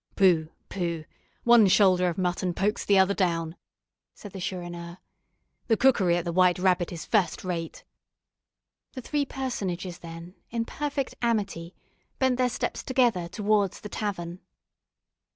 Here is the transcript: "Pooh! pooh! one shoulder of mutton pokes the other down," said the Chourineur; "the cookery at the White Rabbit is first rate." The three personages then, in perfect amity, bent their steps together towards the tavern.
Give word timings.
"Pooh! 0.15 0.49
pooh! 0.67 1.05
one 1.43 1.67
shoulder 1.67 2.09
of 2.09 2.17
mutton 2.17 2.55
pokes 2.55 2.83
the 2.83 2.97
other 2.97 3.13
down," 3.13 3.55
said 4.15 4.31
the 4.31 4.39
Chourineur; 4.41 4.97
"the 5.67 5.77
cookery 5.77 6.17
at 6.17 6.25
the 6.25 6.31
White 6.31 6.57
Rabbit 6.57 6.91
is 6.91 7.05
first 7.05 7.43
rate." 7.43 7.83
The 8.93 9.01
three 9.01 9.25
personages 9.27 9.99
then, 9.99 10.33
in 10.49 10.65
perfect 10.65 11.13
amity, 11.21 11.75
bent 12.17 12.39
their 12.39 12.49
steps 12.49 12.81
together 12.81 13.27
towards 13.27 13.81
the 13.81 13.89
tavern. 13.89 14.39